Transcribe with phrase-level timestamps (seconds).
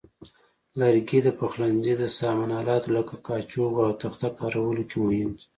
[0.79, 5.45] لرګي د پخلنځي د سامان آلاتو لکه کاشوغو او تخته کارولو کې مهم دي.